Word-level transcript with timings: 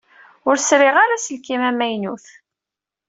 Ur 0.47 0.55
sriɣ 0.67 0.95
ara 1.03 1.13
aselkim 1.17 1.61
amaynu. 1.69 2.15